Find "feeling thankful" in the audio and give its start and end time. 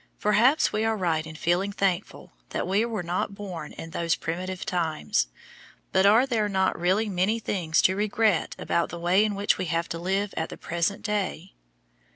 1.35-2.31